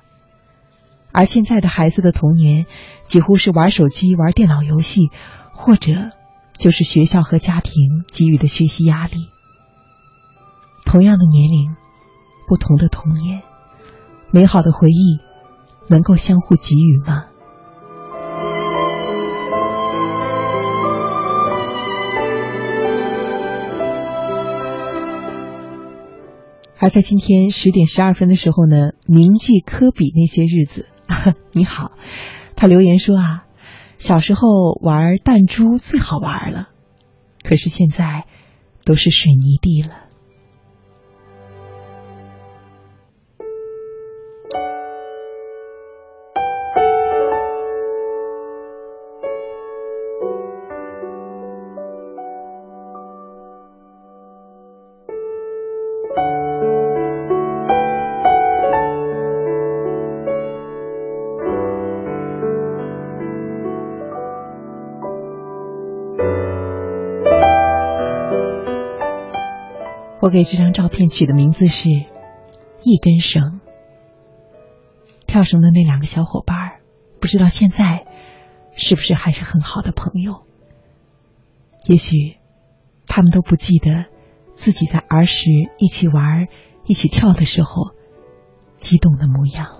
[1.12, 2.66] 而现在的孩子的童年，
[3.06, 5.10] 几乎是玩手机、玩电脑游戏，
[5.52, 6.10] 或者
[6.58, 7.72] 就是学校和家庭
[8.12, 9.28] 给予的学习压力。
[10.84, 11.74] 同样的年龄，
[12.46, 13.42] 不同的童年，
[14.30, 15.18] 美好的回忆
[15.88, 17.24] 能够相互给予吗？
[26.80, 30.86] 而在今天十点十二分的时候呢，铭记科比那些日子。
[31.52, 31.92] 你好，
[32.56, 33.44] 他留言说啊，
[33.98, 36.68] 小时候玩弹珠最好玩了，
[37.42, 38.26] 可是现在
[38.84, 40.07] 都是水泥地了。
[70.28, 71.88] 我给这张照片取的名字是
[72.84, 73.62] “一根绳”。
[75.26, 76.80] 跳绳的那两个小伙伴，
[77.18, 78.04] 不知道现在
[78.76, 80.42] 是不是还是很好的朋友？
[81.86, 82.36] 也许
[83.06, 84.04] 他们都不记得
[84.54, 86.48] 自己在儿时一起玩、
[86.84, 87.94] 一起跳的时候
[88.76, 89.77] 激动的模样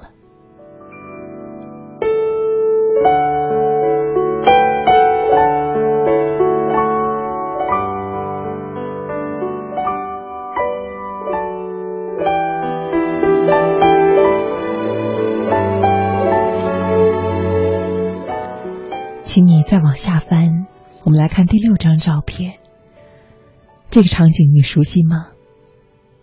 [23.99, 25.27] 这个场景你熟悉吗？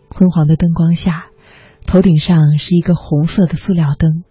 [0.08, 1.28] 昏黄的灯光下，
[1.86, 4.24] 头顶上是一个红色的塑料灯。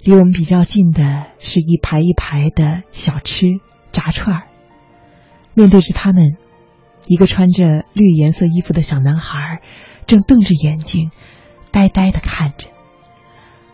[0.00, 3.46] 离我们比较近的是一排一排的小吃
[3.90, 4.48] 炸串儿。
[5.54, 6.36] 面对着他们，
[7.06, 9.62] 一个穿着绿颜色衣服的小男孩
[10.04, 11.10] 正瞪着眼睛，
[11.70, 12.68] 呆呆的看着。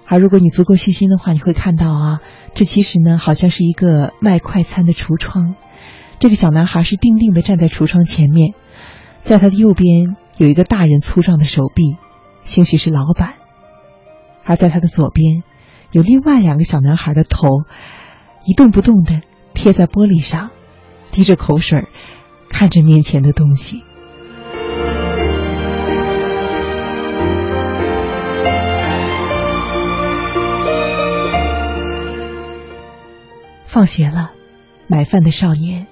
[0.06, 2.20] 而如果你足够细心的话，你会看到啊，
[2.54, 5.56] 这其实呢，好像是一个卖快餐的橱窗。
[6.24, 8.54] 这个小男孩是定定的站在橱窗前面，
[9.20, 11.98] 在他的右边有一个大人粗壮的手臂，
[12.44, 13.34] 兴许是老板；
[14.42, 15.42] 而在他的左边，
[15.92, 17.64] 有另外两个小男孩的头，
[18.46, 19.20] 一动不动的
[19.52, 20.48] 贴在玻璃上，
[21.12, 21.88] 滴着口水，
[22.48, 23.82] 看着面前的东西。
[33.66, 34.30] 放学了，
[34.86, 35.86] 买饭的少年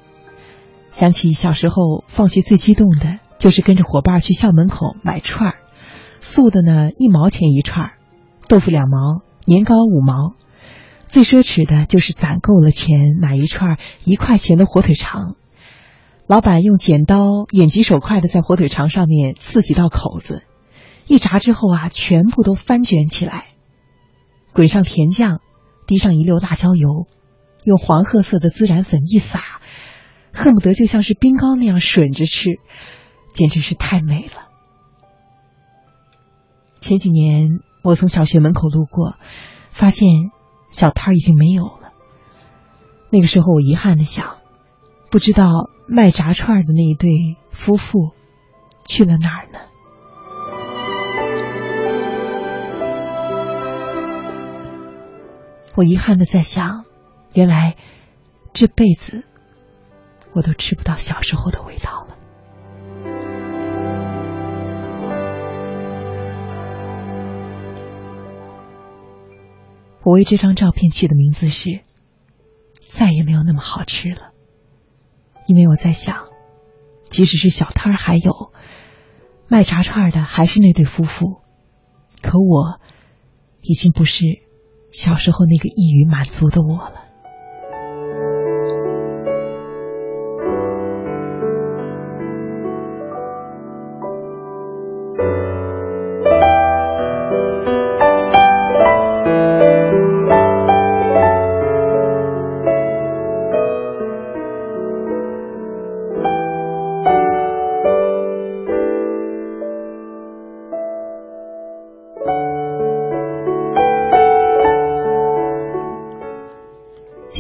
[0.93, 5.59] 想起小时候放学最激动的就是跟着伙伴去校门口买串儿，
[6.21, 7.93] 素的呢一毛钱一串儿，
[8.47, 10.35] 豆腐两毛，年糕五毛，
[11.09, 15.35] 最奢侈的就是攒够了钱买一串一块钱的火腿肠，
[16.29, 20.45] 老板用剪刀眼疾手快的在火腿肠上面刺几道口子，
[21.07, 23.47] 一炸之后啊，全部都翻卷起来，
[24.53, 25.41] 滚上甜酱，
[25.87, 27.07] 滴上一溜辣椒油。
[27.65, 29.41] 用黄褐色的孜然粉一撒，
[30.33, 32.49] 恨不得就像是冰糕那样吮着吃，
[33.35, 34.49] 简直是太美了。
[36.81, 39.17] 前几年我从小学门口路过，
[39.71, 40.09] 发现
[40.71, 41.93] 小摊儿已经没有了。
[43.11, 44.39] 那个时候我遗憾的想，
[45.11, 47.11] 不知道卖炸串的那一对
[47.53, 48.13] 夫妇
[48.87, 49.59] 去了哪儿呢？
[55.75, 56.85] 我遗憾的在想。
[57.35, 57.77] 原来
[58.53, 59.25] 这辈子
[60.35, 62.17] 我都吃不到小时候的味道了。
[70.05, 71.81] 我为这张照片取的名字是
[72.91, 74.33] “再也没有那么好吃了”，
[75.47, 76.27] 因为我在想，
[77.05, 78.53] 即使是小摊儿还有
[79.47, 81.43] 卖炸串的，还是那对夫妇，
[82.21, 82.81] 可我
[83.61, 84.25] 已经不是
[84.91, 87.12] 小时候那个一语满足的我了。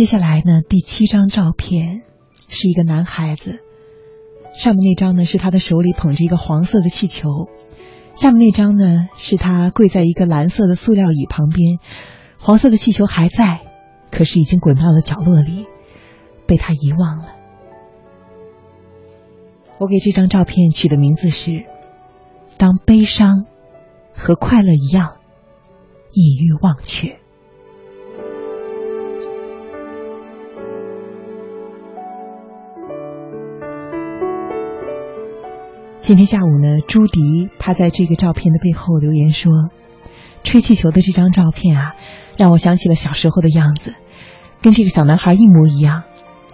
[0.02, 2.02] 接下来呢，第七张照片
[2.48, 3.60] 是一个男孩子，
[4.52, 7.28] 上面那张呢是他的手里捧着一个黄色的气球，
[8.12, 11.78] 下面那张呢是他跪在一个蓝色的塑料椅旁边，
[12.40, 13.60] 黄色的气球还在，
[14.10, 15.66] 可是已经滚到了角落里，
[16.48, 17.36] 被他遗忘了。
[19.78, 21.64] 我给这张照片取的名字是
[22.58, 23.44] “当悲伤
[24.12, 25.18] 和快乐一样，
[26.10, 27.20] 一欲忘却”。
[36.12, 39.50] 今天下午呢，朱迪他在这个照片的背后留言说
[40.44, 41.94] ：“吹气球的这张照片啊，
[42.36, 43.94] 让我想起了小时候的样子，
[44.60, 46.02] 跟这个小男孩一模一样。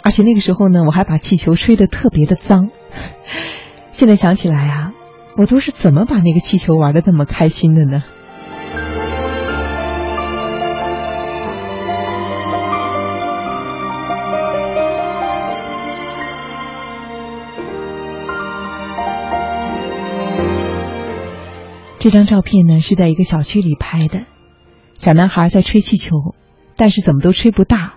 [0.04, 2.70] 而且那个时候呢，我还把气球吹得特别的脏。
[3.90, 4.92] 现在想起来啊，
[5.36, 8.04] 我都是怎么把那个气球玩的那么开心的呢？”
[22.08, 24.24] 这张照片呢是在一个小区里拍的，
[24.96, 26.16] 小男孩在吹气球，
[26.74, 27.96] 但是怎么都吹不大，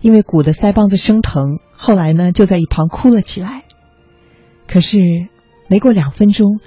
[0.00, 1.58] 因为鼓的腮帮子生疼。
[1.70, 3.64] 后来呢就在一旁哭了起来。
[4.66, 4.98] 可是
[5.68, 6.58] 没过两分钟，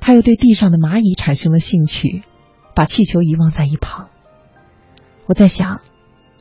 [0.00, 2.22] 他又对地上的蚂蚁产生了兴趣，
[2.74, 4.08] 把气球遗忘在一旁。
[5.26, 5.82] 我在想，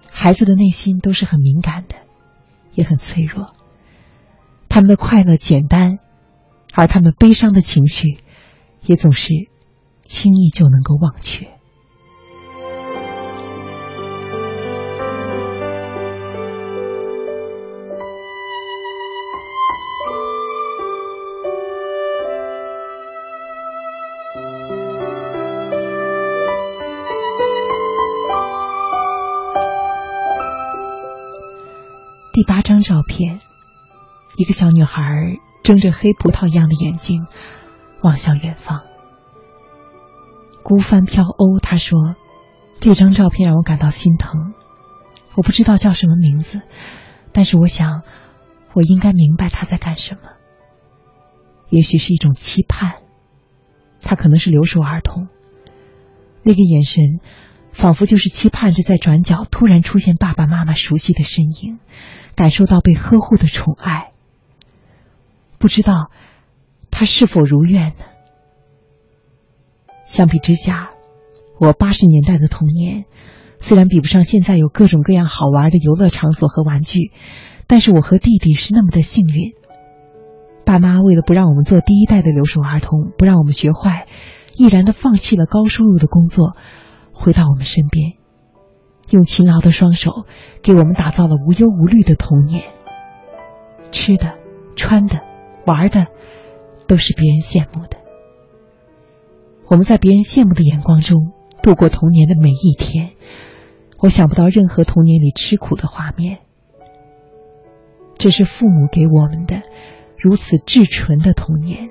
[0.10, 1.96] 孩子的内心都是很敏感的，
[2.74, 3.54] 也很脆弱。
[4.70, 6.00] 他们的快乐简单，
[6.74, 8.20] 而他们悲伤的情绪
[8.86, 9.34] 也总是。
[10.10, 11.48] 轻易就能够忘却。
[32.34, 33.40] 第八张照片，
[34.38, 37.28] 一个小女孩睁着黑葡萄一样的眼睛，
[38.02, 38.89] 望向远方。
[40.64, 42.16] 孤帆飘鸥，他说
[42.80, 44.54] ：“这张照片让我感到心疼。
[45.36, 46.62] 我不知道叫什么名字，
[47.32, 48.04] 但是我想，
[48.74, 50.22] 我应该明白他在干什么。
[51.70, 52.96] 也许是一种期盼，
[54.02, 55.28] 他可能是留守儿童。
[56.44, 57.20] 那个眼神，
[57.72, 61.80] 仿佛就是期盼着在转角突然出现爸爸妈妈熟悉的身影，
[62.36, 64.12] 感受到被呵护的宠爱。
[65.58, 66.12] 不知道
[66.92, 68.06] 他是否如愿呢？”
[70.10, 70.90] 相比之下，
[71.60, 73.06] 我八十年代的童年
[73.60, 77.12] 虽然比不上现在有各种各样好玩的游乐场所和玩具，
[77.68, 79.54] 但是我和弟弟是那么的幸运。
[80.66, 84.08] 爸妈为了不让我们做第一代的留守儿童，不让我们学坏，
[84.58, 86.56] 毅然的放弃了高收入的工作，
[87.14, 88.14] 回到我们身边，
[89.12, 90.26] 用勤劳的双手
[90.64, 92.64] 给我们打造了无忧无虑的童年。
[93.92, 94.40] 吃的、
[94.76, 95.20] 穿的、
[95.68, 96.08] 玩的，
[96.88, 97.99] 都是别人羡慕的。
[99.70, 103.12] 我们在别人羡慕的眼光中度过童年的每一天，
[104.00, 106.40] 我想不到任何童年里吃苦的画面。
[108.18, 109.62] 这是父母给我们的
[110.18, 111.90] 如此至纯的童年，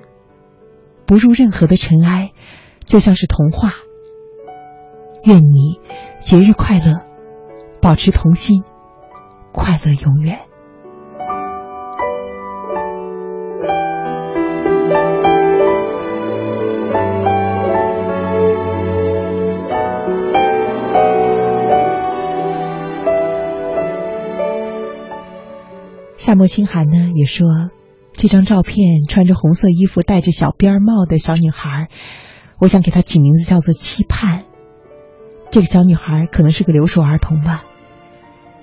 [1.05, 2.31] 不入任何的尘埃，
[2.85, 3.71] 就像是童话。
[5.23, 5.79] 愿你
[6.19, 7.01] 节日快乐，
[7.81, 8.63] 保持童心，
[9.53, 10.48] 快乐永远。
[26.29, 27.47] 夏末清寒呢也说，
[28.13, 31.87] 这张照片穿着红色衣服、戴着小边帽的小女孩，
[32.59, 34.43] 我想给她起名字叫做期盼。
[35.49, 37.63] 这个小女孩可能是个留守儿童吧，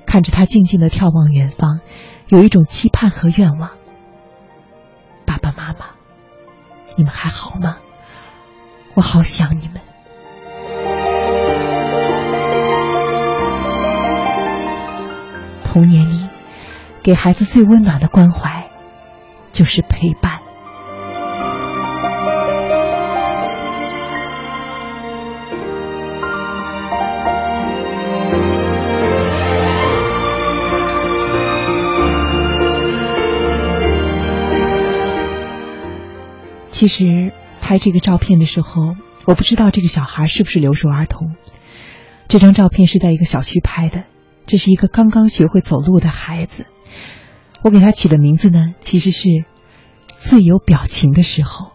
[0.07, 1.81] 看着她静静的眺望远方，
[2.29, 3.71] 有一种期盼和愿望。
[5.25, 5.87] 爸爸妈妈，
[6.97, 7.79] 你们还好吗？
[8.95, 9.81] 我好想你们。
[15.65, 16.26] 童年里。
[17.07, 18.69] 给孩子最温暖的关怀，
[19.53, 20.41] 就是陪伴。
[36.73, 38.97] 其实拍这个照片的时候，
[39.27, 41.37] 我不知道这个小孩是不是留守儿童。
[42.27, 44.03] 这张照片是在一个小区拍的，
[44.47, 46.67] 这是一个刚刚学会走路的孩子。
[47.63, 49.45] 我给他起的名字呢，其实是
[50.19, 51.73] 最有表情的时候，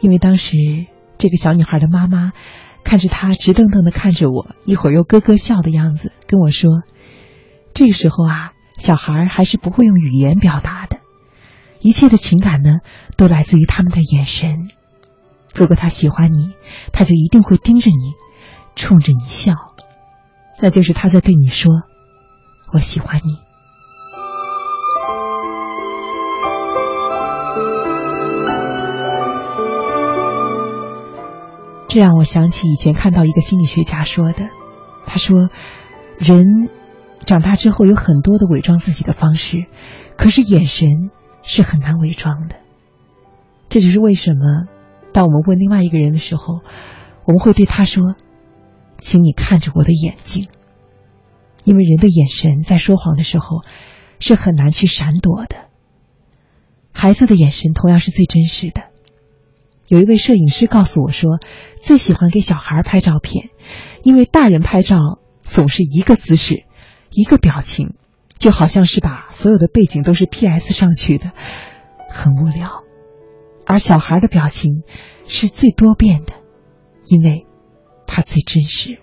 [0.00, 0.56] 因为当时
[1.18, 2.32] 这个小女孩的妈妈
[2.82, 6.82] 看着他直瞪瞪的看着我，一会儿又咯咯笑的样子，跟我说
[7.72, 10.98] ：“这个时候啊，小孩还是不会用语言表达的，
[11.80, 12.78] 一切的情感呢，
[13.16, 14.68] 都来自于他们的眼神。
[15.56, 16.52] 如果他喜欢你，
[16.92, 18.12] 他就一定会盯着你，
[18.74, 19.54] 冲着你笑，
[20.60, 21.72] 那就是他在对你说
[22.74, 23.38] ：‘我喜欢你。’”
[31.88, 34.50] 这让我想起以前看到一个心理学家说的，
[35.06, 35.48] 他说，
[36.18, 36.68] 人
[37.24, 39.64] 长大之后有很多的伪装自己的方式，
[40.18, 41.10] 可是眼神
[41.42, 42.56] 是很难伪装的。
[43.70, 44.66] 这就是为什么，
[45.16, 46.60] 当我们问另外一个人的时候，
[47.24, 48.16] 我们会对他说
[49.00, 50.48] ：“请你看着我的眼睛。”
[51.64, 53.62] 因为人的眼神在说谎的时候
[54.18, 55.70] 是很难去闪躲的。
[56.92, 58.82] 孩子的眼神同样是最真实的。
[59.88, 61.38] 有一位摄影师告诉我说，
[61.80, 63.48] 最喜欢给小孩拍照片，
[64.02, 64.98] 因为大人拍照
[65.40, 66.64] 总是一个姿势，
[67.10, 67.94] 一个表情，
[68.36, 71.32] 就好像是把所有的背景都是 PS 上去的，
[72.10, 72.82] 很无聊。
[73.66, 74.82] 而小孩的表情
[75.26, 76.34] 是最多变的，
[77.06, 77.46] 因为
[78.06, 78.98] 他最真实。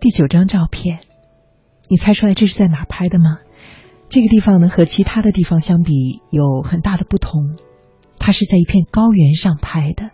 [0.00, 1.00] 第九张照片，
[1.90, 3.40] 你猜出来这是在哪拍的吗？
[4.08, 7.58] 这个地方呢和其他的地方相比有很大的不同，
[8.28, 10.10] 它是在一片高原上拍的。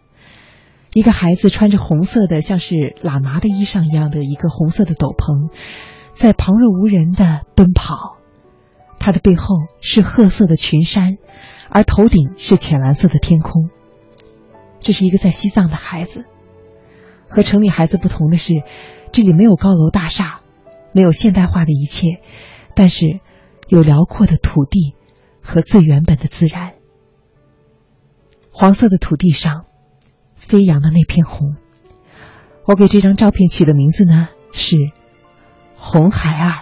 [0.92, 5.50] 一个孩子穿着红色的像是喇嘛的衣裳一样的一个红色的斗篷，
[6.12, 8.18] 在旁若无人的奔跑，
[9.00, 11.16] 他的背后是褐色的群山，
[11.68, 13.68] 而头顶是浅蓝色的天空。
[14.78, 16.24] 这是一个在西藏的孩子，
[17.28, 18.52] 和城里孩子不同的是。
[19.10, 20.38] 这里没有高楼大厦，
[20.92, 22.20] 没有现代化的一切，
[22.76, 23.18] 但是
[23.66, 24.94] 有辽阔的土地
[25.42, 26.74] 和最原本的自然。
[28.56, 29.64] 黄色的土地上
[30.36, 31.56] 飞扬的那片红，
[32.64, 34.76] 我给这张照片取的名字呢是
[35.74, 36.60] “红孩儿”。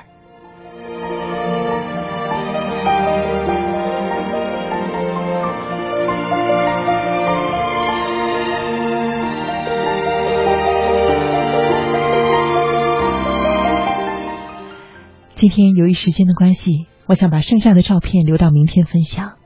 [15.37, 19.42] 今天由于时间的关系，我想把剩下的照片留到明天分享。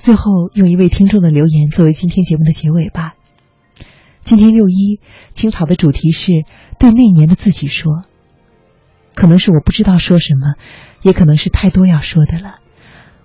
[0.00, 3.12] 最后用一位听众的留言作为今天节目的结尾吧。
[4.22, 4.98] 今天六一
[5.34, 6.32] 青草的主题是
[6.78, 8.02] 对那年的自己说，
[9.14, 10.54] 可能是我不知道说什么，
[11.02, 12.56] 也可能是太多要说的了。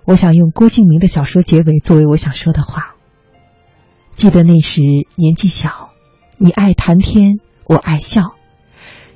[0.04, 2.94] 我想用郭敬明的小说结尾作为我想说的话。
[4.14, 4.82] 记得那时
[5.16, 5.90] 年纪小，
[6.38, 8.34] 你爱谈天，我爱笑。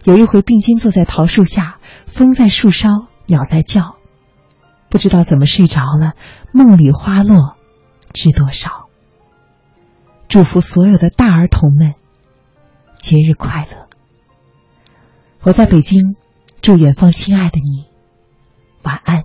[0.05, 1.79] 有一回并肩坐在桃树下。
[2.07, 2.89] 风在树梢，
[3.27, 3.97] 鸟在叫，
[4.91, 6.12] 不知道怎么睡着了。
[6.53, 7.57] 梦里花落
[8.12, 8.88] 知多少？
[10.28, 11.95] 祝福所有的大儿童们
[13.01, 13.88] 节日快乐。
[15.41, 16.16] 我在北京，
[16.61, 17.86] 祝远方亲爱的你
[18.82, 19.24] 晚安。